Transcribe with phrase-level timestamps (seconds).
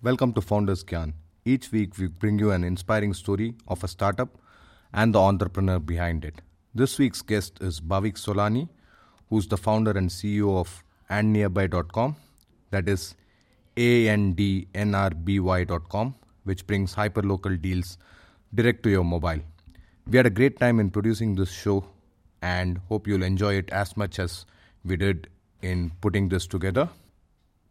[0.00, 1.14] Welcome to Founders Gyan.
[1.44, 4.28] Each week we bring you an inspiring story of a startup
[4.92, 6.40] and the entrepreneur behind it.
[6.72, 8.68] This week's guest is Bhavik Solani,
[9.28, 12.14] who's the founder and CEO of andnearby.com,
[12.70, 13.16] that is
[13.76, 14.54] A-N-D-N-R-B-Y.com,
[16.44, 17.98] which brings hyperlocal deals
[18.54, 19.40] direct to your mobile.
[20.06, 21.84] We had a great time in producing this show
[22.40, 24.46] and hope you'll enjoy it as much as
[24.84, 25.28] we did
[25.60, 26.88] in putting this together.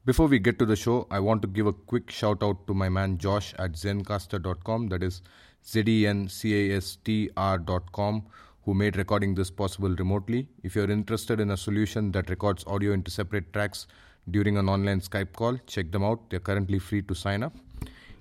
[0.08, 2.74] Before we get to the show, I want to give a quick shout out to
[2.74, 5.21] my man Josh at zencastr.com, that is
[5.68, 8.24] Z E N C A S T R.com,
[8.64, 10.47] who made recording this possible remotely.
[10.64, 13.86] If you're interested in a solution that records audio into separate tracks
[14.32, 16.30] during an online Skype call, check them out.
[16.30, 17.54] They're currently free to sign up.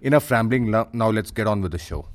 [0.02, 2.09] Enough rambling, now let's get on with the show.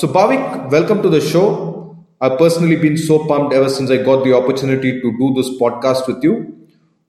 [0.00, 1.96] So, Bhavik, welcome to the show.
[2.20, 6.06] I've personally been so pumped ever since I got the opportunity to do this podcast
[6.06, 6.56] with you.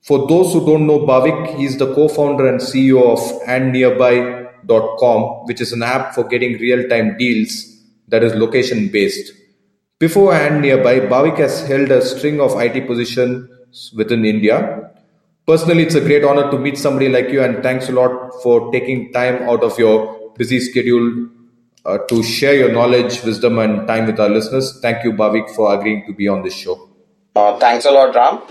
[0.01, 5.61] For those who don't know Bhavik, he's the co founder and CEO of andnearby.com, which
[5.61, 9.33] is an app for getting real time deals that is location based.
[9.99, 14.89] Before and nearby, Bhavik has held a string of IT positions within India.
[15.45, 18.71] Personally, it's a great honor to meet somebody like you, and thanks a lot for
[18.71, 21.29] taking time out of your busy schedule
[21.85, 24.79] uh, to share your knowledge, wisdom, and time with our listeners.
[24.81, 26.89] Thank you, Bhavik, for agreeing to be on this show.
[27.35, 28.41] Uh, thanks a lot, Ram.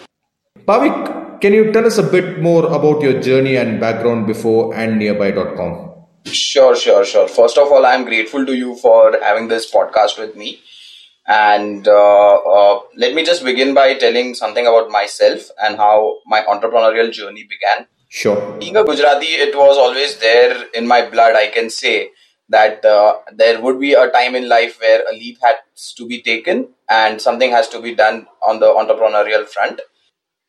[0.65, 5.89] Bhavik, can you tell us a bit more about your journey and background before andnearby.com?
[6.25, 7.29] Sure, sure, sure.
[7.29, 10.61] First of all, I'm grateful to you for having this podcast with me.
[11.27, 16.43] And uh, uh, let me just begin by telling something about myself and how my
[16.43, 17.87] entrepreneurial journey began.
[18.09, 18.57] Sure.
[18.59, 22.11] Being a Gujarati, it was always there in my blood, I can say
[22.49, 26.23] that uh, there would be a time in life where a leap has to be
[26.23, 29.81] taken and something has to be done on the entrepreneurial front.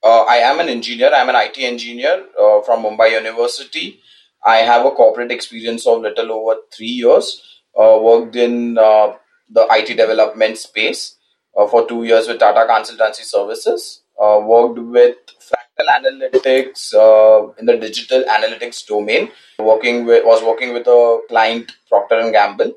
[0.01, 1.11] Uh, I am an engineer.
[1.13, 3.99] I'm an IT engineer uh, from Mumbai University.
[4.45, 7.43] I have a corporate experience of little over three years.
[7.77, 9.13] Uh, worked in uh,
[9.49, 11.17] the IT development space
[11.57, 14.03] uh, for two years with Tata Consultancy Services.
[14.19, 19.31] Worked with fractal analytics uh, in the digital analytics domain.
[19.59, 22.73] Working with was working with a client Procter and Gamble,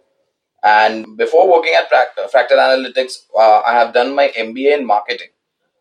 [0.63, 5.29] and before working at Fractal Analytics, uh, I have done my MBA in marketing.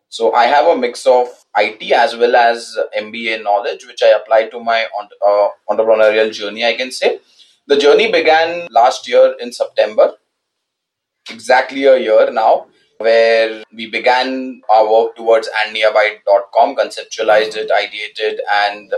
[0.08, 4.48] So I have a mix of IT as well as MBA knowledge, which I apply
[4.48, 4.86] to my
[5.26, 6.64] uh, entrepreneurial journey.
[6.64, 7.20] I can say
[7.66, 10.14] the journey began last year in September,
[11.30, 12.66] exactly a year now
[13.02, 18.92] where we began our work towards andnearby.com, conceptualized it, ideated, and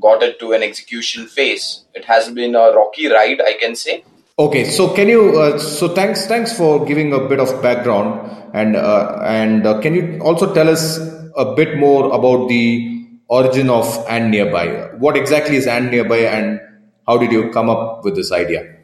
[0.00, 1.84] got it to an execution phase.
[1.94, 4.04] It has been a rocky ride, I can say.
[4.38, 5.38] Okay, so can you?
[5.38, 9.94] Uh, so thanks, thanks for giving a bit of background, and uh, and uh, can
[9.94, 10.98] you also tell us
[11.36, 14.66] a bit more about the origin of and nearby?
[14.98, 16.58] What exactly is and nearby, and
[17.06, 18.76] how did you come up with this idea?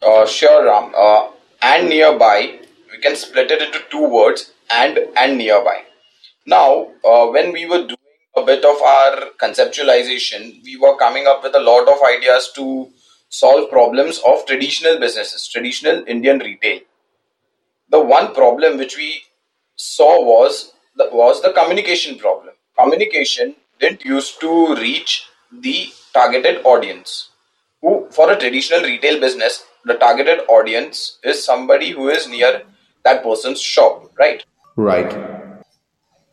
[0.00, 0.92] Uh, sure, Ram.
[0.96, 1.28] Uh,
[1.60, 2.58] and nearby
[3.02, 5.78] can split it into two words and and nearby.
[6.46, 7.98] Now, uh, when we were doing
[8.36, 12.88] a bit of our conceptualization, we were coming up with a lot of ideas to
[13.28, 16.80] solve problems of traditional businesses, traditional Indian retail.
[17.90, 19.22] The one problem which we
[19.76, 22.54] saw was the, was the communication problem.
[22.78, 27.30] Communication didn't used to reach the targeted audience.
[27.80, 32.62] Who, for a traditional retail business, the targeted audience is somebody who is near
[33.04, 34.44] that person's shop, right?
[34.76, 35.62] Right.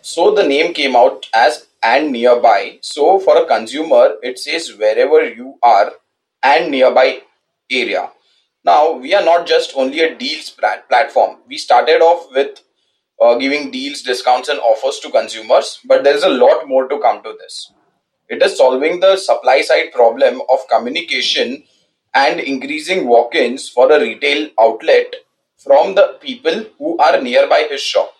[0.01, 2.79] So the name came out as and nearby.
[2.81, 5.91] So for a consumer, it says wherever you are
[6.43, 7.21] and nearby
[7.69, 8.09] area.
[8.63, 11.37] Now we are not just only a deals platform.
[11.47, 12.61] We started off with
[13.21, 16.99] uh, giving deals, discounts, and offers to consumers, but there is a lot more to
[16.99, 17.71] come to this.
[18.29, 21.63] It is solving the supply side problem of communication
[22.13, 25.15] and increasing walk ins for a retail outlet
[25.63, 28.13] from the people who are nearby his shop.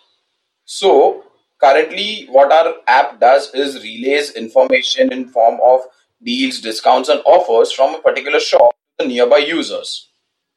[0.64, 1.24] So
[1.62, 5.80] currently what our app does is relays information in form of
[6.22, 10.08] deals, discounts and offers from a particular shop to the nearby users.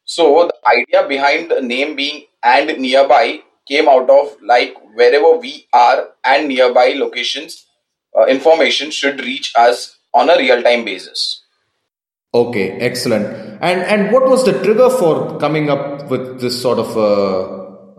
[0.06, 5.68] So the idea behind the name being and nearby came out of like wherever we
[5.74, 7.66] are and nearby locations
[8.18, 11.43] uh, information should reach us on a real time basis.
[12.36, 13.28] Okay, excellent.
[13.62, 17.42] And and what was the trigger for coming up with this sort of uh,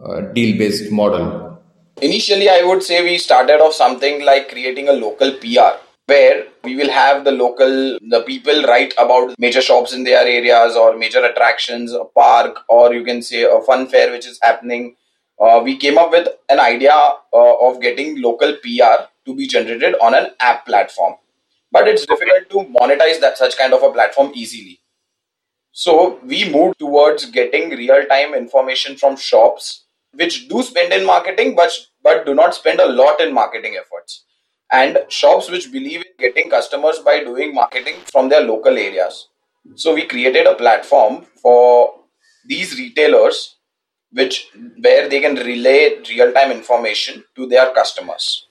[0.03, 1.61] uh, deal-based model?
[2.03, 6.75] Initially, I would say we started off something like creating a local PR where we
[6.75, 11.25] will have the local the people write about major shops in their areas or major
[11.25, 14.95] attractions a park or you can say a fun fair which is happening
[15.41, 18.95] uh, we came up with an idea uh, of getting local pr
[19.25, 21.15] to be generated on an app platform
[21.77, 24.81] but it's difficult to monetize that such kind of a platform easily
[25.85, 25.97] so
[26.33, 29.73] we moved towards getting real time information from shops
[30.23, 31.73] which do spend in marketing but
[32.03, 34.25] but do not spend a lot in marketing efforts
[34.73, 39.29] and shops which believe in getting customers by doing marketing from their local areas.
[39.77, 41.95] So we created a platform for
[42.47, 43.57] these retailers
[44.13, 44.49] which
[44.81, 48.47] where they can relay real-time information to their customers.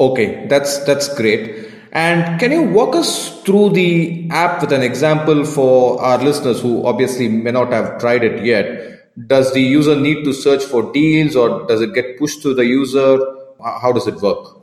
[0.00, 1.68] Okay, that's that's great.
[1.92, 6.86] And can you walk us through the app with an example for our listeners who
[6.86, 8.66] obviously may not have tried it yet?
[9.26, 12.64] Does the user need to search for deals or does it get pushed to the
[12.64, 13.18] user?
[13.62, 14.56] How does it work?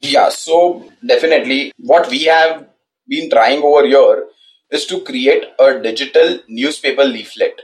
[0.00, 2.68] Yeah, so definitely what we have
[3.08, 4.26] been trying over here
[4.70, 7.62] is to create a digital newspaper leaflet.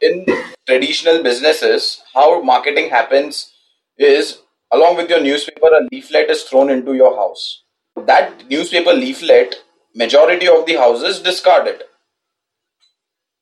[0.00, 0.24] In
[0.66, 3.52] traditional businesses, how marketing happens
[3.98, 4.38] is
[4.72, 7.62] along with your newspaper, a leaflet is thrown into your house.
[7.96, 9.56] That newspaper leaflet,
[9.94, 11.82] majority of the houses discard it.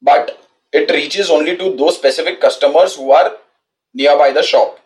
[0.02, 0.38] But
[0.72, 3.36] it reaches only to those specific customers who are
[3.94, 4.78] nearby the shop.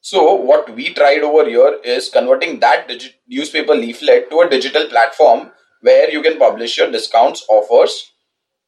[0.00, 4.86] So what we tried over here is converting that digi- newspaper leaflet to a digital
[4.86, 5.50] platform
[5.80, 8.12] where you can publish your discounts offers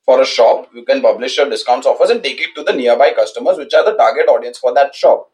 [0.04, 0.70] for a shop.
[0.74, 3.84] You can publish your discounts offers and take it to the nearby customers, which are
[3.84, 5.30] the target audience for that shop.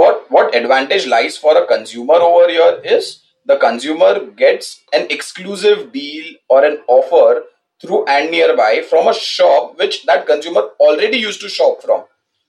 [0.00, 5.92] For what advantage lies for a consumer over here is the consumer gets an exclusive
[5.92, 7.42] deal or an offer
[7.82, 12.04] through and nearby from a shop which that consumer already used to shop from.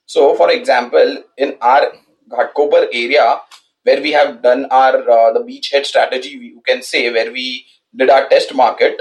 [0.06, 1.92] So, for example, in our
[2.30, 3.42] Ghatkopar area
[3.82, 8.08] where we have done our uh, the beachhead strategy, you can say, where we did
[8.08, 8.98] our test market.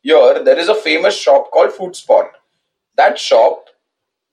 [0.00, 2.32] Here, there is a famous shop called Food Spot.
[2.96, 3.66] That shop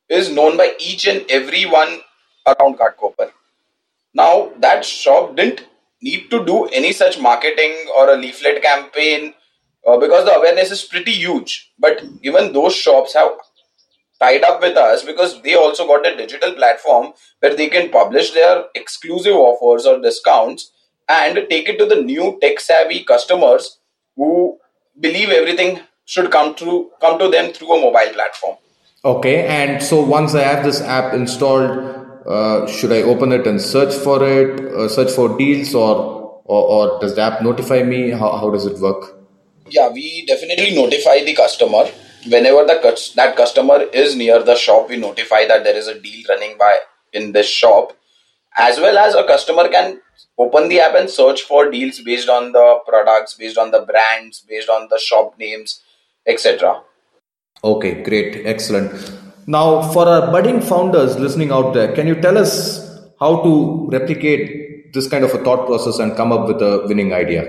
[0.10, 2.00] is known by each and every one
[2.48, 3.30] around Ghatkopar.
[4.14, 5.66] Now, that shop didn't
[6.02, 9.34] need to do any such marketing or a leaflet campaign
[9.88, 11.72] uh, because the awareness is pretty huge.
[11.78, 13.32] But even those shops have
[14.20, 18.32] tied up with us because they also got a digital platform where they can publish
[18.32, 20.72] their exclusive offers or discounts
[21.08, 23.80] and take it to the new tech savvy customers
[24.16, 24.58] who
[25.00, 28.58] believe everything should come through come to them through a mobile platform
[29.06, 33.62] okay and so once i have this app installed uh, should i open it and
[33.62, 35.96] search for it uh, search for deals or,
[36.46, 38.12] or or does the app notify me?
[38.12, 39.16] How, how does it work?
[39.70, 41.86] Yeah we definitely notify the customer.
[42.28, 42.78] Whenever the
[43.16, 46.76] that customer is near the shop we notify that there is a deal running by
[47.14, 47.98] in this shop.
[48.58, 50.02] As well as a customer can
[50.38, 54.42] open the app and search for deals based on the products based on the brands
[54.48, 55.82] based on the shop names
[56.26, 56.82] etc
[57.64, 58.46] okay great.
[58.46, 59.19] Excellent
[59.58, 62.54] now for our budding founders listening out there can you tell us
[63.24, 63.54] how to
[63.98, 67.44] replicate this kind of a thought process and come up with a winning idea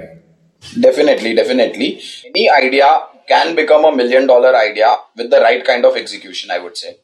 [0.87, 1.89] definitely definitely
[2.33, 2.89] any idea
[3.31, 6.97] can become a million dollar idea with the right kind of execution, I would say.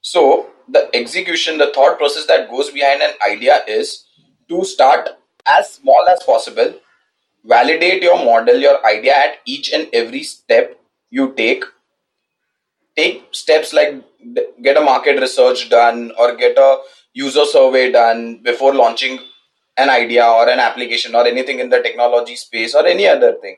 [0.00, 4.04] So, the execution, the thought process that goes behind an idea is
[4.48, 5.08] to start
[5.44, 6.74] as small as possible,
[7.44, 10.78] validate your model, your idea at each and every step
[11.10, 11.64] you take.
[12.96, 14.02] Take steps like
[14.62, 16.78] get a market research done or get a
[17.14, 19.18] user survey done before launching
[19.76, 23.56] an idea or an application or anything in the technology space or any other thing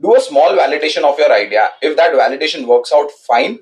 [0.00, 1.68] do a small validation of your idea.
[1.80, 3.60] If that validation works out fine,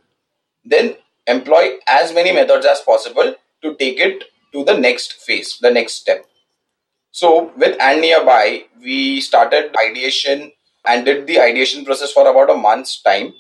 [0.65, 5.71] then employ as many methods as possible to take it to the next phase, the
[5.71, 6.27] next step.
[7.11, 10.53] So with and nearby, we started ideation
[10.85, 13.35] and did the ideation process for about a month's time.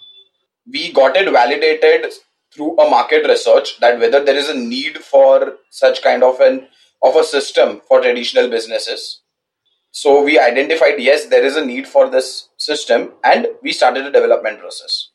[0.70, 2.12] We got it validated
[2.54, 6.68] through a market research that whether there is a need for such kind of an
[7.02, 9.22] of a system for traditional businesses
[9.92, 14.10] so we identified, yes, there is a need for this system and we started the
[14.10, 15.10] development process.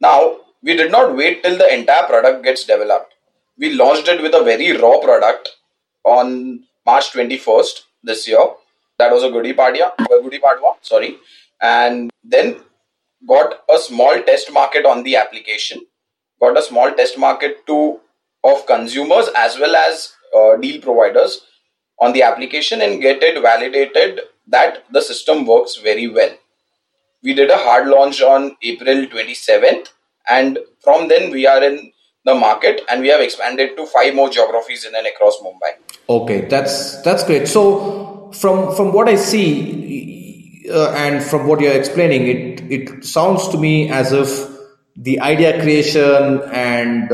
[0.00, 3.14] Now, we did not wait till the entire product gets developed.
[3.58, 5.50] We launched it with a very raw product
[6.04, 8.44] on March 21st this year.
[8.98, 11.18] That was a Gudi Padwa, Gudi Padwa, sorry.
[11.60, 12.56] And then
[13.26, 15.80] got a small test market on the application,
[16.40, 18.00] got a small test market to
[18.44, 21.42] of consumers as well as uh, deal providers
[22.00, 26.34] on the application and get it validated that the system works very well.
[27.22, 29.88] we did a hard launch on April 27th,
[30.28, 31.92] and from then we are in
[32.24, 35.72] the market and we have expanded to five more geographies in and across Mumbai.
[36.08, 37.48] Okay, that's that's great.
[37.48, 39.97] So from from what I see
[40.68, 44.48] uh, and from what you're explaining, it it sounds to me as if
[44.96, 47.10] the idea creation and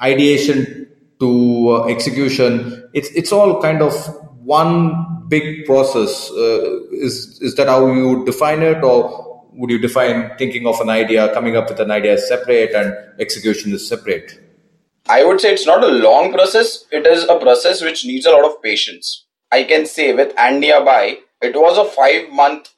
[0.00, 0.88] ideation
[1.20, 3.94] to uh, execution, it's it's all kind of
[4.42, 6.30] one big process.
[6.30, 10.88] Uh, is is that how you define it, or would you define thinking of an
[10.88, 14.38] idea, coming up with an idea separate, and execution is separate?
[15.08, 16.84] I would say it's not a long process.
[16.90, 19.26] It is a process which needs a lot of patience.
[19.52, 22.70] I can say with And Nearby, it was a five month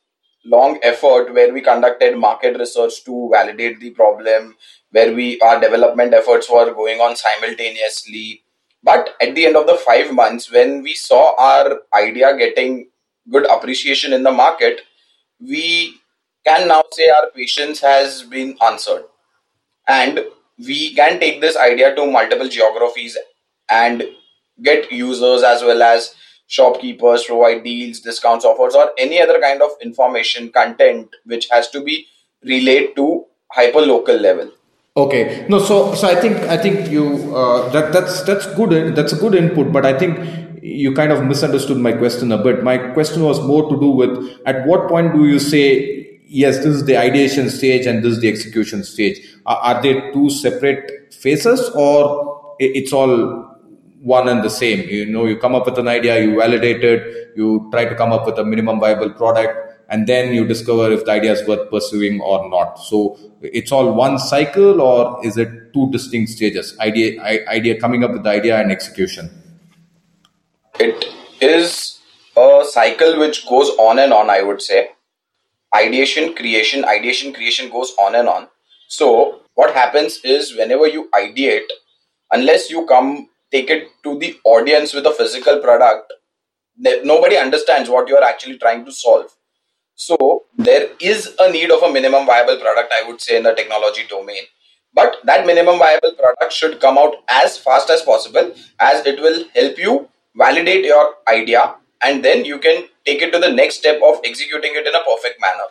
[0.44, 4.56] long effort where we conducted market research to validate the problem,
[4.90, 8.42] where we our development efforts were going on simultaneously.
[8.82, 12.88] But at the end of the five months, when we saw our idea getting
[13.30, 14.80] good appreciation in the market,
[15.40, 15.94] we
[16.44, 19.04] can now say our patience has been answered.
[19.86, 20.24] And
[20.58, 23.16] we can take this idea to multiple geographies
[23.70, 24.04] and
[24.62, 26.14] get users as well as
[26.46, 31.82] shopkeepers provide deals discounts offers or any other kind of information content which has to
[31.82, 32.06] be
[32.44, 34.50] relayed to hyper local level.
[34.96, 35.46] Okay.
[35.48, 39.16] No so so i think i think you uh, that that's that's good that's a
[39.16, 40.18] good input but i think
[40.62, 42.62] you kind of misunderstood my question a bit.
[42.62, 46.66] My question was more to do with at what point do you say yes, this
[46.66, 49.18] is the ideation stage and this is the execution stage.
[49.44, 53.51] Are, are they two separate phases or it's all
[54.02, 54.88] one and the same?
[54.88, 58.12] You know, you come up with an idea, you validate it, you try to come
[58.12, 59.56] up with a minimum viable product,
[59.88, 62.78] and then you discover if the idea is worth pursuing or not.
[62.78, 66.76] So it's all one cycle or is it two distinct stages?
[66.80, 69.30] Idea, idea coming up with the idea and execution.
[70.80, 71.04] It
[71.40, 71.98] is
[72.36, 74.90] a cycle which goes on and on, I would say
[75.74, 78.48] ideation creation ideation creation goes on and on
[78.88, 81.70] so what happens is whenever you ideate
[82.30, 86.12] unless you come take it to the audience with a physical product
[87.04, 89.26] nobody understands what you are actually trying to solve
[89.94, 90.16] so
[90.56, 94.02] there is a need of a minimum viable product i would say in the technology
[94.08, 94.42] domain
[94.94, 99.44] but that minimum viable product should come out as fast as possible as it will
[99.54, 104.00] help you validate your idea and then you can take it to the next step
[104.02, 105.68] of executing it in a perfect manner.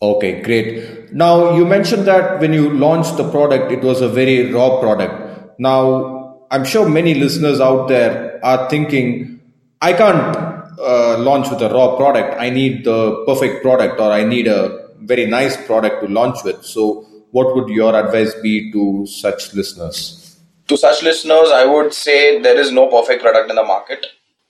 [0.00, 1.12] Okay, great.
[1.12, 5.58] Now, you mentioned that when you launched the product, it was a very raw product.
[5.58, 6.17] Now,
[6.50, 9.40] I'm sure many listeners out there are thinking,
[9.80, 10.36] I can't
[10.80, 12.40] uh, launch with a raw product.
[12.40, 16.64] I need the perfect product or I need a very nice product to launch with.
[16.64, 20.38] So, what would your advice be to such listeners?
[20.68, 24.06] To such listeners, I would say there is no perfect product in the market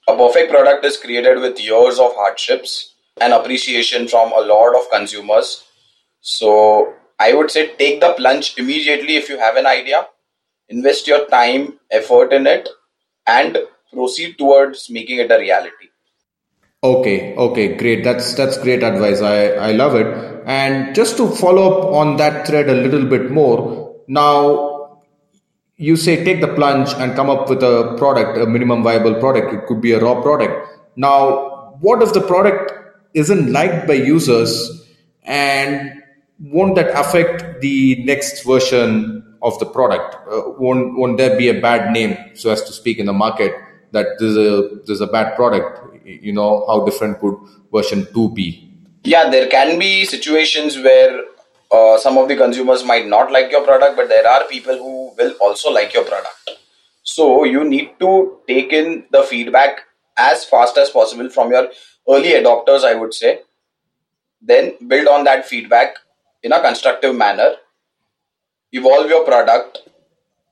[0.09, 4.91] a perfect product is created with years of hardships and appreciation from a lot of
[4.91, 5.65] consumers.
[6.23, 10.07] So I would say take the plunge immediately if you have an idea,
[10.69, 12.69] invest your time, effort in it,
[13.27, 13.59] and
[13.93, 15.89] proceed towards making it a reality.
[16.83, 18.05] Okay, okay, great.
[18.05, 19.21] That's that's great advice.
[19.21, 20.07] I, I love it.
[20.47, 25.01] And just to follow up on that thread a little bit more, now
[25.77, 29.53] you say take the plunge and come up with a product, a minimum viable product.
[29.53, 30.69] It could be a raw product.
[30.97, 32.73] Now, what if the product
[33.15, 34.87] isn't liked by users
[35.25, 36.03] and
[36.41, 40.17] won't that affect the next version of the product?
[40.31, 43.53] Uh, won't, won't there be a bad name, so as to speak, in the market
[43.93, 45.81] that there's a, there's a bad product?
[46.05, 47.37] You know, how different could
[47.73, 48.65] version 2 be?
[49.05, 51.23] Yeah, there can be situations where
[51.71, 55.15] uh, some of the consumers might not like your product, but there are people who
[55.17, 56.51] will also like your product.
[57.03, 59.81] So you need to take in the feedback
[60.17, 61.69] as fast as possible from your
[62.09, 63.41] early adopters, I would say.
[64.41, 65.97] Then build on that feedback
[66.43, 67.55] in a constructive manner,
[68.73, 69.79] evolve your product,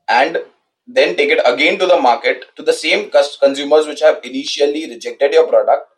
[0.09, 0.39] and
[0.87, 5.33] then take it again to the market to the same consumers which have initially rejected
[5.33, 5.89] your product.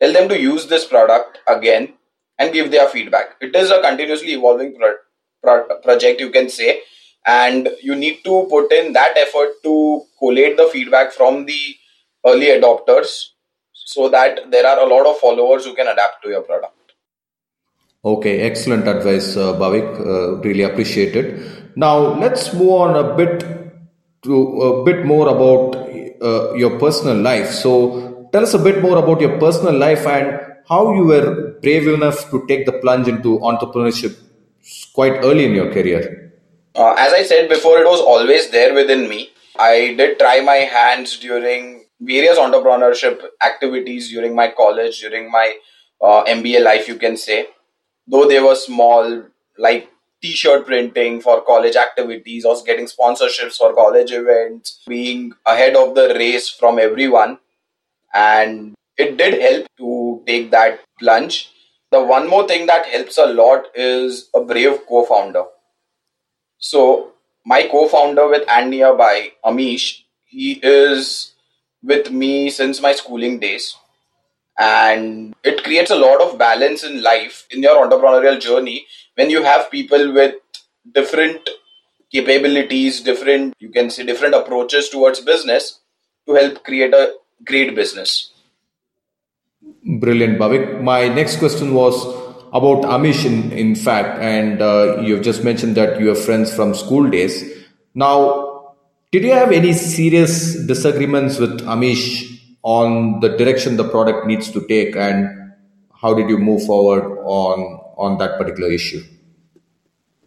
[0.00, 1.94] Tell them to use this product again
[2.38, 3.36] and give their feedback.
[3.40, 4.94] It is a continuously evolving pro-
[5.42, 6.80] pro- project, you can say,
[7.26, 11.76] and you need to put in that effort to collate the feedback from the
[12.26, 13.28] early adopters
[13.72, 16.75] so that there are a lot of followers who can adapt to your product.
[18.06, 19.88] Okay, excellent advice, uh, Bhavik.
[20.00, 21.76] Uh, really appreciate it.
[21.76, 23.44] Now let's move on a bit
[24.22, 25.74] to a bit more about
[26.22, 27.50] uh, your personal life.
[27.50, 31.88] So tell us a bit more about your personal life and how you were brave
[31.88, 34.16] enough to take the plunge into entrepreneurship
[34.94, 36.32] quite early in your career.
[36.76, 39.30] Uh, as I said before, it was always there within me.
[39.58, 45.56] I did try my hands during various entrepreneurship activities during my college, during my
[46.00, 47.48] uh, MBA life, you can say.
[48.06, 49.24] Though they were small,
[49.58, 49.90] like
[50.22, 56.14] t-shirt printing for college activities or getting sponsorships for college events, being ahead of the
[56.14, 57.38] race from everyone.
[58.14, 61.50] And it did help to take that plunge.
[61.90, 65.44] The one more thing that helps a lot is a brave co-founder.
[66.58, 67.12] So
[67.44, 71.32] my co-founder with and nearby, Amish, he is
[71.82, 73.76] with me since my schooling days
[74.58, 79.42] and it creates a lot of balance in life in your entrepreneurial journey when you
[79.42, 80.34] have people with
[80.92, 81.48] different
[82.10, 85.80] capabilities different you can say different approaches towards business
[86.26, 88.32] to help create a great business.
[89.84, 90.82] Brilliant bhavik.
[90.82, 91.94] My next question was
[92.52, 96.74] about amish in, in fact and uh, you've just mentioned that you have friends from
[96.74, 97.44] school days.
[97.94, 98.74] Now
[99.12, 102.35] did you have any serious disagreements with amish
[102.66, 105.52] on the direction the product needs to take and
[106.02, 107.60] how did you move forward on
[107.96, 109.02] on that particular issue?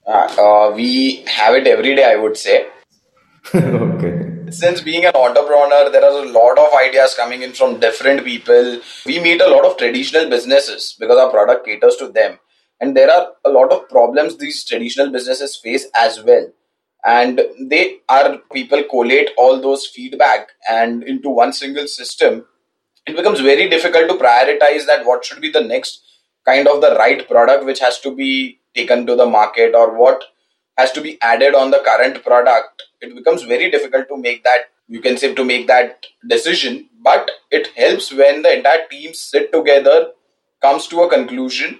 [0.07, 2.57] Uh, uh, we have it every day i would say.
[3.55, 4.13] Okay.
[4.51, 8.79] Since being an entrepreneur there are a lot of ideas coming in from different people.
[9.05, 12.39] We meet a lot of traditional businesses because our product caters to them.
[12.79, 16.47] And there are a lot of problems these traditional businesses face as well
[17.05, 22.45] and they are people collate all those feedback and into one single system.
[23.05, 26.01] It becomes very difficult to prioritize that what should be the next
[26.45, 30.23] kind of the right product which has to be taken to the market or what
[30.77, 32.83] has to be added on the current product.
[33.01, 36.89] It becomes very difficult to make that you can say to make that decision.
[37.01, 40.11] But it helps when the entire team sit together
[40.61, 41.79] comes to a conclusion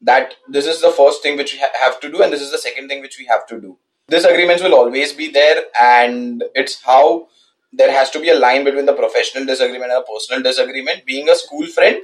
[0.00, 2.50] that this is the first thing which we ha- have to do and this is
[2.50, 6.82] the second thing which we have to do disagreements will always be there and it's
[6.82, 7.28] how
[7.72, 11.04] there has to be a line between the professional disagreement and a personal disagreement.
[11.04, 11.98] Being a school friend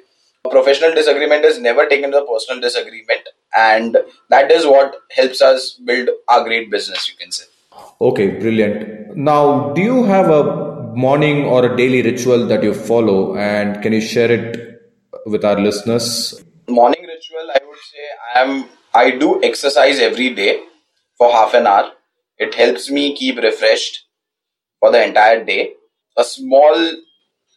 [0.44, 3.98] a professional disagreement is never taken to a personal disagreement and
[4.30, 7.44] that is what helps us build our great business you can say.
[8.00, 9.16] Okay brilliant.
[9.16, 13.92] Now do you have a morning or a daily ritual that you follow and can
[13.92, 14.80] you share it
[15.26, 16.42] with our listeners?
[16.68, 20.60] Morning ritual i would say i am i do exercise every day
[21.18, 21.92] for half an hour.
[22.40, 24.06] It helps me keep refreshed
[24.80, 25.74] for the entire day.
[26.16, 26.92] A small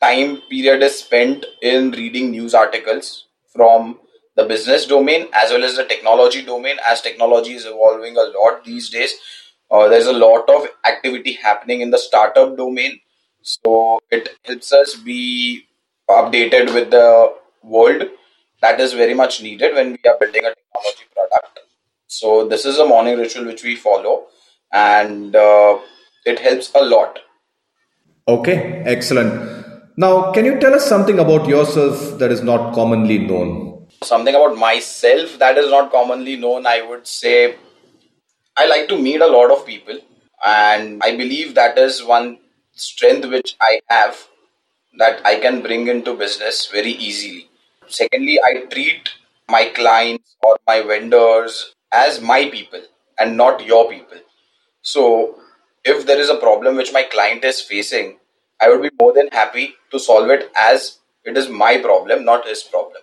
[0.02, 4.00] time period is spent in reading news articles from
[4.36, 8.63] the business domain as well as the technology domain as technology is evolving a lot
[8.65, 9.13] these days.
[9.72, 13.00] Uh, there's a lot of activity happening in the startup domain.
[13.41, 15.65] So it helps us be
[16.10, 18.04] updated with the world.
[18.62, 21.60] That is very much needed when we are building a technology product.
[22.08, 24.28] So this is a morning ritual which we follow,
[24.74, 25.80] and uh,
[26.26, 27.20] it helps a lot.
[28.28, 29.66] Okay, excellent.
[29.98, 33.88] Now, can you tell us something about yourself that is not commonly known?
[34.04, 37.56] Something about myself that is not commonly known, I would say
[38.58, 40.00] I like to meet a lot of people,
[40.46, 42.40] and I believe that is one
[42.74, 44.28] strength which I have
[44.98, 47.50] that I can bring into business very easily.
[47.88, 49.10] Secondly, I treat
[49.50, 52.82] my clients or my vendors as my people
[53.20, 54.18] and not your people.
[54.84, 55.39] So,
[55.86, 58.17] if there is a problem which my client is facing,
[58.62, 62.48] I would be more than happy to solve it as it is my problem, not
[62.48, 63.02] his problem.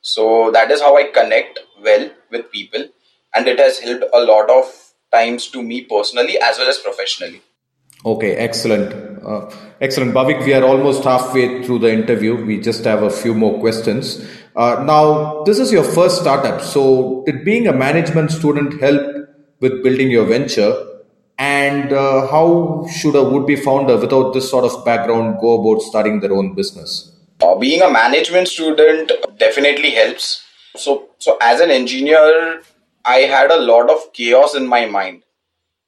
[0.00, 2.88] So, that is how I connect well with people,
[3.34, 4.72] and it has helped a lot of
[5.12, 7.42] times to me personally as well as professionally.
[8.04, 8.94] Okay, excellent.
[9.24, 10.14] Uh, excellent.
[10.14, 12.42] Bhavik, we are almost halfway through the interview.
[12.44, 14.24] We just have a few more questions.
[14.54, 16.62] Uh, now, this is your first startup.
[16.62, 19.15] So, did being a management student help
[19.60, 20.74] with building your venture?
[21.38, 25.82] And uh, how should a would be founder without this sort of background go about
[25.82, 27.12] starting their own business?
[27.42, 30.42] Uh, being a management student definitely helps.
[30.76, 32.62] So, so as an engineer,
[33.04, 35.24] I had a lot of chaos in my mind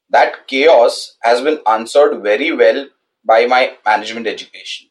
[0.09, 2.87] that chaos has been answered very well
[3.25, 4.87] by my management education.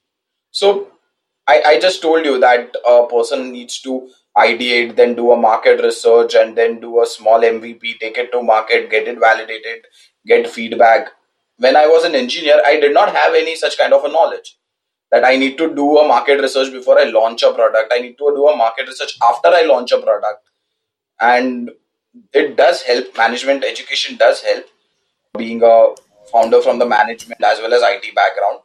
[0.50, 0.88] So
[1.46, 5.82] I, I just told you that a person needs to ideate, then do a market
[5.82, 9.86] research, and then do a small MVP, take it to market, get it validated,
[10.26, 11.08] get feedback.
[11.56, 14.56] When I was an engineer, I did not have any such kind of a knowledge
[15.10, 17.92] that I need to do a market research before I launch a product.
[17.92, 20.48] I need to do a market research after I launch a product.
[21.20, 21.70] And
[22.32, 23.16] it does help.
[23.16, 24.66] Management education does help
[25.36, 25.94] being a
[26.30, 28.60] founder from the management as well as IT background.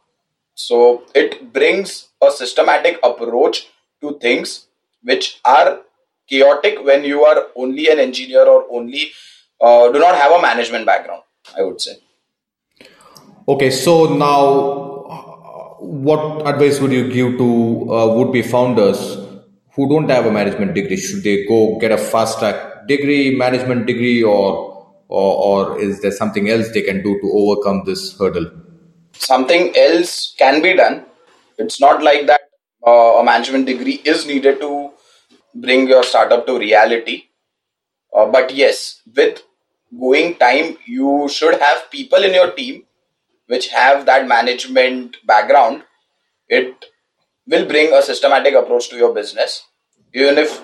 [0.54, 3.68] So it brings a systematic approach
[4.02, 4.66] to things
[5.04, 5.80] which are
[6.28, 9.12] chaotic when you are only an engineer or only
[9.60, 11.22] uh, do not have a management background,
[11.56, 11.96] I would say.
[13.46, 14.94] Okay, so now
[15.80, 19.18] what advice would you give to uh, would be founders
[19.74, 20.96] who don't have a management degree?
[20.96, 26.10] Should they go get a fast track degree, management degree, or, or, or is there
[26.10, 28.50] something else they can do to overcome this hurdle?
[29.12, 31.04] Something else can be done.
[31.58, 32.40] It's not like that
[32.86, 34.93] uh, a management degree is needed to
[35.54, 37.24] bring your startup to reality.
[38.14, 39.42] Uh, but yes, with
[39.98, 42.84] going time, you should have people in your team
[43.46, 45.82] which have that management background.
[46.48, 46.86] It
[47.46, 49.64] will bring a systematic approach to your business.
[50.12, 50.62] Even if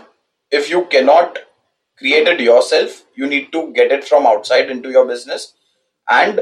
[0.51, 1.39] if you cannot
[1.99, 5.55] create it yourself, you need to get it from outside into your business,
[6.09, 6.41] and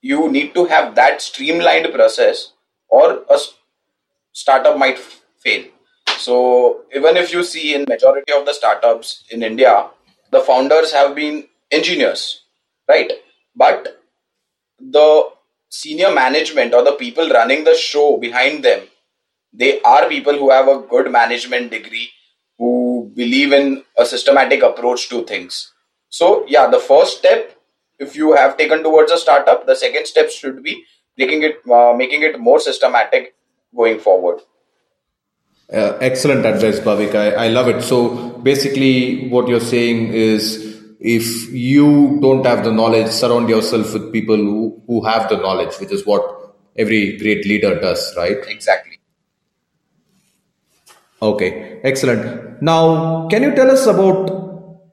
[0.00, 2.52] you need to have that streamlined process,
[2.88, 3.38] or a
[4.32, 5.64] startup might fail.
[6.18, 9.88] So even if you see in majority of the startups in India,
[10.30, 12.42] the founders have been engineers,
[12.88, 13.12] right?
[13.54, 14.02] But
[14.80, 15.30] the
[15.70, 18.82] senior management or the people running the show behind them,
[19.52, 22.10] they are people who have a good management degree,
[22.58, 25.72] who believe in a systematic approach to things.
[26.08, 27.56] So yeah, the first step,
[27.98, 30.84] if you have taken towards a startup, the second step should be
[31.16, 33.34] making it uh, making it more systematic
[33.76, 34.40] going forward.
[35.72, 37.14] Uh, excellent advice, Bhavik.
[37.14, 37.82] I, I love it.
[37.82, 44.12] So basically, what you're saying is if you don't have the knowledge, surround yourself with
[44.12, 48.36] people who, who have the knowledge, which is what every great leader does, right?
[48.46, 48.98] Exactly.
[51.22, 52.60] Okay, excellent.
[52.60, 54.30] Now, can you tell us about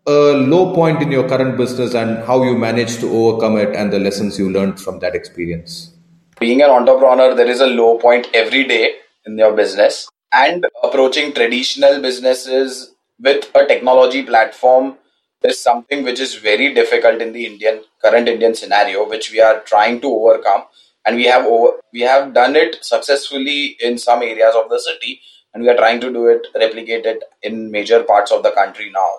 [0.07, 3.91] a low point in your current business and how you managed to overcome it and
[3.91, 5.93] the lessons you learned from that experience?
[6.39, 11.33] Being an entrepreneur, there is a low point every day in your business and approaching
[11.33, 14.97] traditional businesses with a technology platform
[15.43, 19.59] is something which is very difficult in the Indian current Indian scenario, which we are
[19.61, 20.63] trying to overcome,
[21.05, 25.21] and we have over, we have done it successfully in some areas of the city,
[25.53, 28.91] and we are trying to do it replicate it in major parts of the country
[28.93, 29.09] now.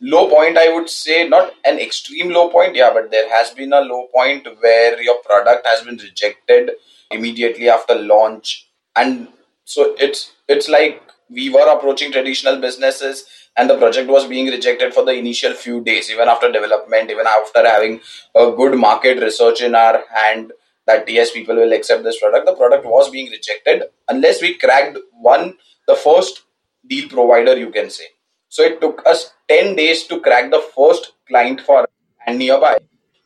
[0.00, 3.72] Low point, I would say, not an extreme low point, yeah, but there has been
[3.72, 6.72] a low point where your product has been rejected
[7.10, 9.28] immediately after launch, and
[9.64, 13.24] so it's it's like we were approaching traditional businesses
[13.56, 17.26] and the project was being rejected for the initial few days even after development even
[17.26, 18.00] after having
[18.34, 20.52] a good market research in our hand
[20.86, 22.46] that yes people will accept this product.
[22.46, 25.54] The product was being rejected unless we cracked one
[25.86, 26.42] the first
[26.88, 28.06] deal provider you can say.
[28.48, 31.88] So it took us 10 days to crack the first client for
[32.26, 32.78] and nearby.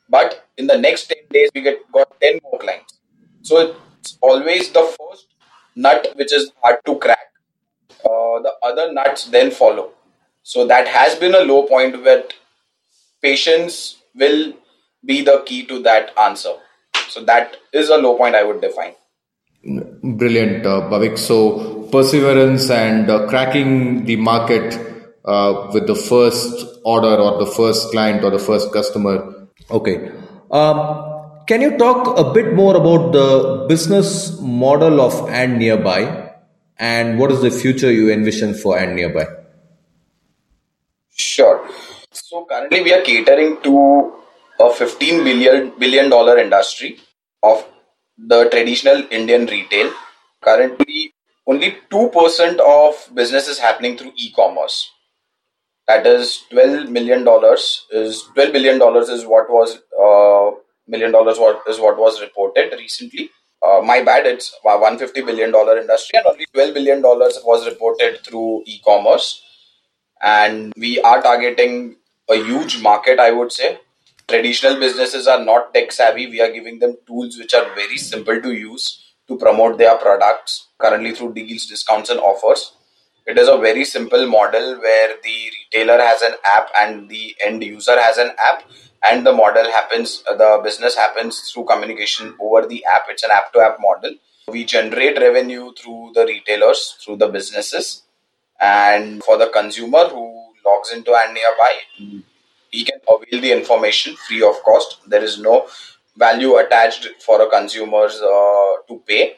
[0.09, 2.99] But in the next 10 days we get got 10 more clients.
[3.43, 5.27] So it's always the first
[5.77, 7.29] nut which is hard to crack
[8.05, 9.91] uh, the other nuts then follow
[10.43, 12.25] so that has been a low point where
[13.21, 14.53] patience will
[15.05, 16.55] be the key to that answer.
[17.09, 18.95] So that is a low point I would define.
[19.65, 21.19] Brilliant, uh, Bhavik.
[21.19, 24.79] So perseverance and uh, cracking the market
[25.25, 29.49] uh, with the first order or the first client or the first customer.
[29.69, 30.13] Okay.
[30.53, 31.06] Um,
[31.47, 36.33] can you talk a bit more about the business model of and nearby
[36.79, 39.27] and what is the future you envision for and nearby?
[41.11, 41.69] Sure.
[42.11, 44.13] So currently we are catering to
[44.59, 46.99] a 15 billion billion dollar industry
[47.43, 47.65] of
[48.19, 49.93] the traditional Indian retail.
[50.43, 51.13] Currently,
[51.47, 54.91] only 2% of business is happening through e-commerce.
[55.87, 60.51] That is 12 million dollars is 12 billion dollars is what was uh,
[60.87, 63.31] million dollars is what was reported recently.
[63.67, 68.21] Uh, my bad, it's 150 billion dollar industry and only 12 billion dollars was reported
[68.25, 69.43] through e-commerce
[70.23, 71.97] and we are targeting
[72.29, 73.79] a huge market, I would say.
[74.29, 76.27] Traditional businesses are not tech savvy.
[76.27, 80.69] We are giving them tools which are very simple to use to promote their products
[80.79, 82.73] currently through deals, discounts, and offers.
[83.27, 87.63] It is a very simple model where the retailer has an app and the end
[87.63, 88.63] user has an app,
[89.07, 93.05] and the model happens, the business happens through communication over the app.
[93.09, 94.13] It's an app to app model.
[94.49, 98.03] We generate revenue through the retailers, through the businesses,
[98.61, 102.23] and for the consumer who logs into and nearby,
[102.71, 104.99] he can avail the information free of cost.
[105.07, 105.69] There is no
[106.17, 109.37] value attached for a consumers uh, to pay.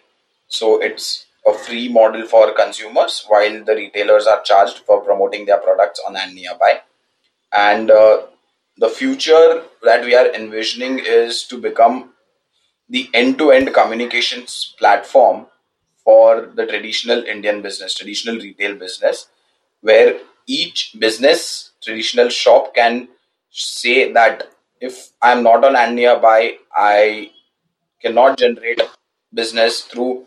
[0.48, 5.59] So it's a free model for consumers while the retailers are charged for promoting their
[5.59, 6.81] products on and nearby.
[7.57, 8.22] And uh,
[8.78, 12.12] the future that we are envisioning is to become
[12.88, 15.46] the end-to-end communications platform
[16.04, 19.28] for the traditional Indian business, traditional retail business,
[19.82, 23.08] where each business, traditional shop can
[23.50, 27.32] say that if I'm not on and nearby, I
[28.02, 28.80] cannot generate
[29.34, 30.26] business through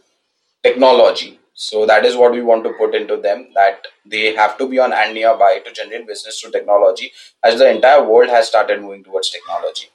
[0.63, 1.40] technology.
[1.61, 4.79] So that is what we want to put into them that they have to be
[4.79, 7.11] on and nearby to generate business through technology
[7.43, 9.89] as the entire world has started moving towards technology.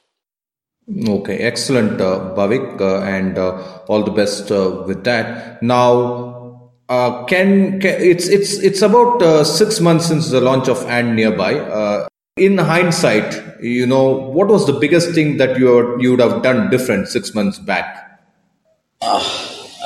[1.09, 5.61] Okay, excellent, uh, Bhavik, uh, and uh, all the best uh, with that.
[5.61, 10.81] Now, uh, can, can, it's it's it's about uh, six months since the launch of
[10.87, 11.55] and nearby.
[11.55, 16.41] Uh, in hindsight, you know, what was the biggest thing that you you would have
[16.43, 18.21] done different six months back?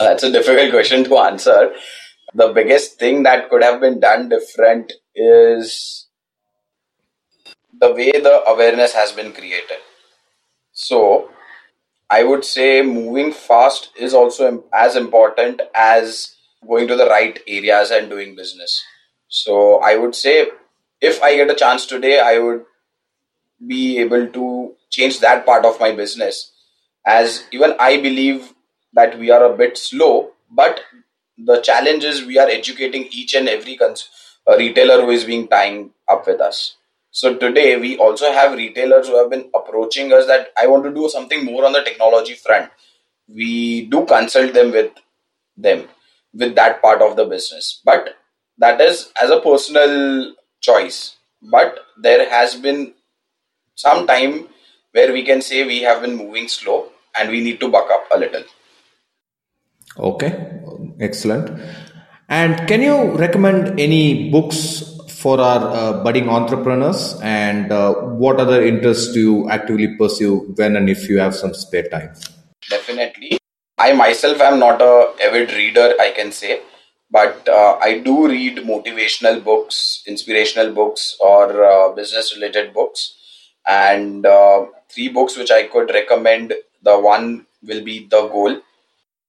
[0.07, 1.73] that's a difficult question to answer.
[2.33, 6.07] The biggest thing that could have been done different is
[7.79, 9.79] the way the awareness has been created
[10.73, 11.29] so
[12.09, 16.35] I would say moving fast is also as important as
[16.67, 18.83] going to the right areas and doing business.
[19.27, 20.49] So I would say
[20.99, 22.65] if I get a chance today, I would
[23.65, 26.51] be able to change that part of my business
[27.05, 28.53] as even I believe
[28.93, 30.82] that we are a bit slow, but
[31.38, 34.10] the challenge is we are educating each and every cons-
[34.47, 36.75] uh, retailer who is being tying up with us.
[37.12, 40.93] So today we also have retailers who have been approaching us that I want to
[40.93, 42.71] do something more on the technology front.
[43.27, 44.91] We do consult them with
[45.58, 45.88] them
[46.34, 47.82] with that part of the business.
[47.86, 48.15] But
[48.58, 51.17] that is as a personal choice.
[51.41, 52.93] But there has been
[53.75, 54.47] some time
[54.91, 58.08] where we can say we have been moving slow and we need to buck up
[58.13, 58.43] a little.
[59.97, 60.62] Okay,
[60.99, 61.60] excellent.
[62.30, 67.19] And can you recommend any books for our uh, budding entrepreneurs?
[67.21, 71.54] And uh, what other interests do you actively pursue when and if you have some
[71.54, 72.13] spare time?
[72.69, 73.38] Definitely.
[73.77, 76.62] I myself am not a avid reader i can say.
[77.10, 83.17] But uh, i do read motivational books inspirational books or uh, business related books.
[83.67, 88.62] And uh, three books which i could recommend the one will be the goal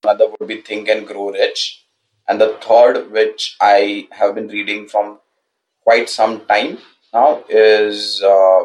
[0.04, 1.84] another would be think and grow rich
[2.28, 5.18] and the third which i have been reading from
[5.84, 6.78] quite some time
[7.12, 8.64] now is uh,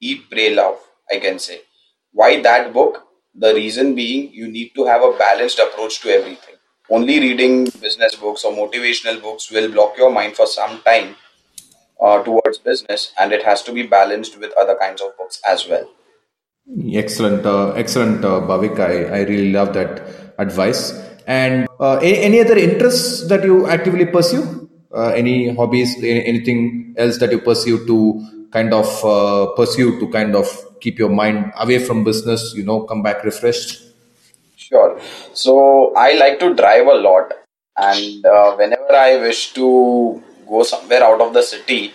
[0.00, 0.78] Eat, Pray, Love,
[1.10, 1.60] I can say.
[2.12, 3.06] Why that book?
[3.34, 6.56] The reason being you need to have a balanced approach to everything.
[6.90, 11.14] Only reading business books or motivational books will block your mind for some time
[12.00, 15.68] uh, towards business, and it has to be balanced with other kinds of books as
[15.68, 15.88] well.
[16.94, 18.78] Excellent, uh, excellent, uh, Bhavik.
[18.78, 20.92] I, I really love that advice.
[21.26, 24.62] And uh, any, any other interests that you actively pursue?
[24.94, 27.96] uh, any hobbies anything else that you pursue to
[28.50, 30.46] kind of uh, pursue to kind of
[30.80, 33.82] keep your mind away from business you know come back refreshed
[34.56, 34.98] sure
[35.32, 37.32] so i like to drive a lot
[37.76, 41.92] and uh, whenever i wish to go somewhere out of the city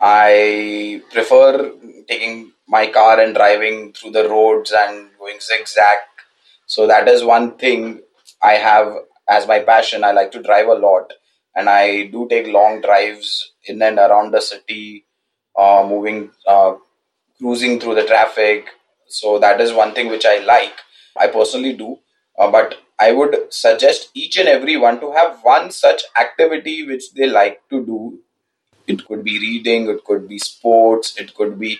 [0.00, 1.70] i prefer
[2.08, 5.98] taking my car and driving through the roads and going zigzag
[6.66, 8.00] so that is one thing
[8.42, 8.94] i have
[9.28, 11.12] as my passion i like to drive a lot
[11.54, 15.04] and I do take long drives in and around the city,
[15.56, 16.74] uh, moving, uh,
[17.38, 18.66] cruising through the traffic.
[19.06, 20.74] So that is one thing which I like.
[21.16, 21.98] I personally do,
[22.38, 27.12] uh, but I would suggest each and every one to have one such activity which
[27.14, 28.18] they like to do.
[28.86, 31.78] It could be reading, it could be sports, it could be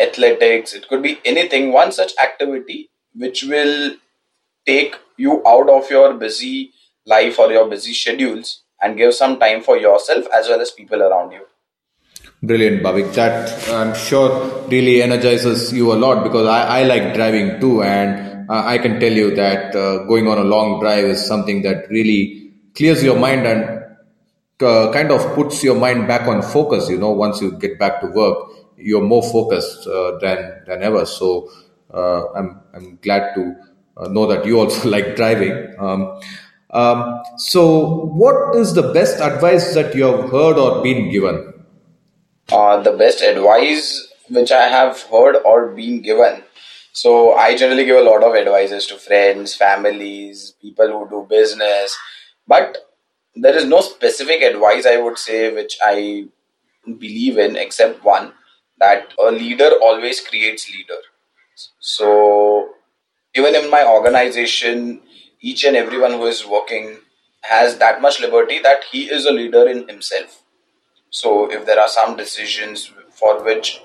[0.00, 1.72] athletics, it could be anything.
[1.72, 3.96] One such activity which will
[4.66, 6.72] take you out of your busy
[7.06, 11.02] life or your busy schedules and give some time for yourself as well as people
[11.02, 11.46] around you.
[12.42, 13.14] Brilliant, Bhavik.
[13.14, 18.50] That I'm sure really energizes you a lot because I, I like driving too, and
[18.50, 21.88] uh, I can tell you that uh, going on a long drive is something that
[21.88, 23.84] really clears your mind and
[24.60, 26.90] uh, kind of puts your mind back on focus.
[26.90, 28.36] You know, once you get back to work,
[28.84, 31.06] you're more focused uh, than than ever.
[31.06, 31.50] So
[31.92, 33.54] uh, I'm I'm glad to
[33.96, 35.74] uh, know that you also like driving.
[35.78, 36.20] Um,
[36.70, 41.54] um, so, what is the best advice that you have heard or been given?
[42.50, 46.42] Uh, the best advice which I have heard or been given.
[46.92, 51.96] So, I generally give a lot of advices to friends, families, people who do business,
[52.48, 52.78] but
[53.36, 56.26] there is no specific advice I would say which I
[56.98, 58.32] believe in except one
[58.78, 60.98] that a leader always creates leader.
[61.80, 62.70] So,
[63.34, 65.00] even in my organization,
[65.40, 66.98] each and everyone who is working
[67.42, 70.42] has that much liberty that he is a leader in himself.
[71.10, 73.80] So if there are some decisions for which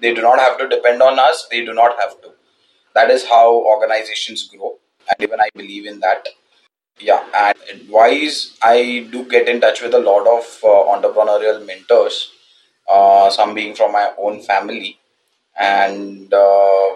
[0.00, 2.32] they do not have to depend on us, they do not have to.
[2.94, 6.28] That is how organizations grow, and even I believe in that.
[7.00, 12.32] Yeah, and advice I do get in touch with a lot of uh, entrepreneurial mentors,
[12.88, 14.98] uh, some being from my own family,
[15.58, 16.88] and uh,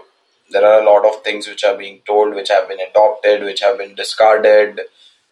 [0.50, 3.60] there are a lot of things which are being told which have been adopted which
[3.60, 4.80] have been discarded.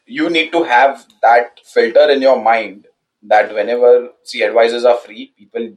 [0.06, 2.86] You need to have that filter in your mind
[3.24, 5.76] that whenever see advices are free, people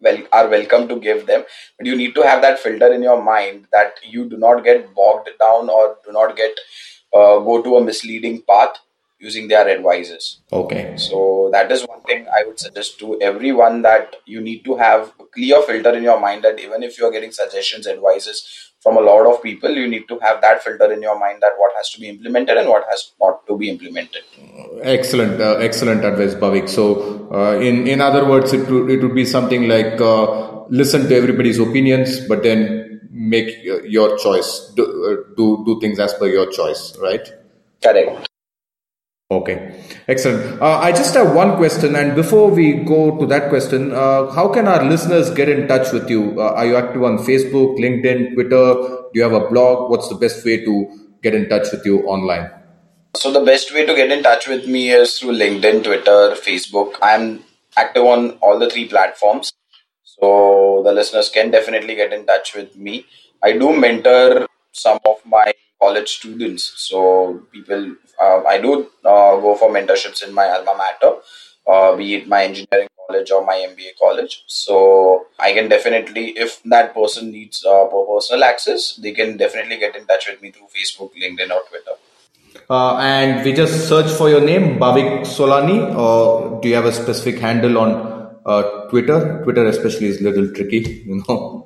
[0.00, 1.44] well are welcome to give them,
[1.78, 4.94] but you need to have that filter in your mind that you do not get
[4.94, 6.52] bogged down or do not get
[7.14, 8.76] uh, go to a misleading path
[9.18, 10.40] using their advices.
[10.52, 10.96] Okay.
[10.96, 15.12] So that is one thing I would suggest to everyone that you need to have
[15.20, 18.96] a clear filter in your mind that even if you are getting suggestions, advices from
[18.96, 21.72] a lot of people, you need to have that filter in your mind that what
[21.76, 24.22] has to be implemented and what has not to be implemented.
[24.82, 26.68] Excellent, uh, excellent advice, Bhavik.
[26.68, 31.08] So, uh, in in other words, it would, it would be something like uh, listen
[31.08, 34.72] to everybody's opinions, but then make your choice.
[34.76, 37.26] Do, uh, do do things as per your choice, right?
[37.82, 38.28] Correct.
[39.28, 40.62] Okay, excellent.
[40.62, 44.46] Uh, I just have one question, and before we go to that question, uh, how
[44.46, 46.40] can our listeners get in touch with you?
[46.40, 48.74] Uh, are you active on Facebook, LinkedIn, Twitter?
[48.84, 49.90] Do you have a blog?
[49.90, 52.48] What's the best way to get in touch with you online?
[53.16, 56.94] So the best way to get in touch with me is through LinkedIn, Twitter, Facebook.
[57.02, 57.42] I'm
[57.76, 59.52] active on all the three platforms,
[60.04, 63.06] so the listeners can definitely get in touch with me.
[63.42, 66.72] I do mentor some of my college students.
[66.76, 71.16] So people, uh, I do uh, go for mentorships in my alma mater,
[71.66, 74.44] uh, be it my engineering college or my MBA college.
[74.46, 79.96] So I can definitely, if that person needs uh, personal access, they can definitely get
[79.96, 81.96] in touch with me through Facebook, LinkedIn, or Twitter.
[82.68, 86.92] Uh, and we just search for your name, Bhavik Solani, or do you have a
[86.92, 89.42] specific handle on uh, Twitter?
[89.44, 91.64] Twitter, especially, is a little tricky, you know.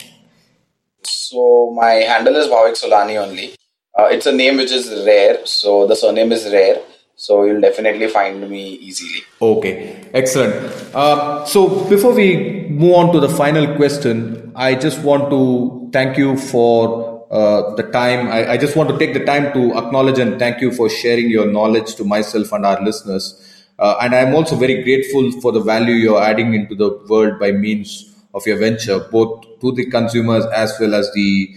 [1.04, 3.54] So my handle is Bhavik Solani only.
[3.98, 6.81] Uh, it's a name which is rare, so the surname is rare.
[7.16, 9.22] So you'll definitely find me easily.
[9.42, 10.55] Okay, excellent.
[10.94, 16.16] Uh, so before we move on to the final question, I just want to thank
[16.16, 18.29] you for uh, the time.
[18.29, 21.29] I, I, just want to take the time to acknowledge and thank you for sharing
[21.29, 23.37] your knowledge to myself and our listeners.
[23.79, 27.53] Uh, and I'm also very grateful for the value you're adding into the world by
[27.53, 31.55] means of your venture, both to the consumers as well as the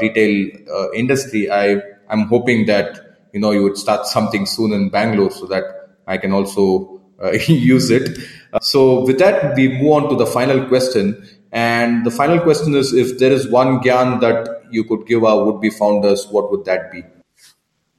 [0.00, 4.88] retail uh, industry, I I'm hoping that you know you would start something soon in
[4.88, 5.64] Bangalore so that
[6.06, 8.18] I can also uh, use it.
[8.62, 12.92] so with that, we move on to the final question, and the final question is:
[12.92, 16.92] if there is one gyan that you could give our would-be founders, what would that
[16.92, 17.02] be?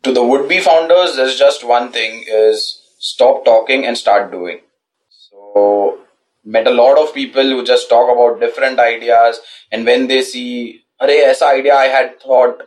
[0.04, 4.62] To the would-be founders, there's just one thing: is stop talking and start doing.
[5.10, 6.00] So
[6.44, 9.40] met a lot of people who just talk about different ideas
[9.72, 12.64] and when they see अरे ऐसा idea I had thought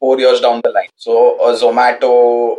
[0.00, 0.88] four years down the line.
[0.96, 1.12] So
[1.48, 2.58] a Zomato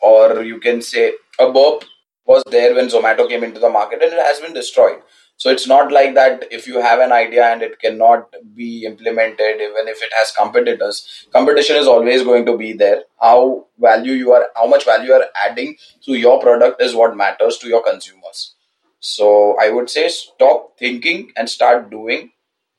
[0.00, 1.84] or you can say a Burrp
[2.24, 5.00] was there when Zomato came into the market and it has been destroyed.
[5.36, 9.60] So it's not like that if you have an idea and it cannot be implemented,
[9.60, 13.02] even if it has competitors, competition is always going to be there.
[13.20, 17.16] How value you are how much value you are adding to your product is what
[17.16, 18.54] matters to your consumers.
[19.00, 22.30] So I would say stop thinking and start doing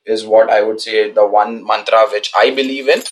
[0.07, 3.03] is what I would say the one mantra which I believe in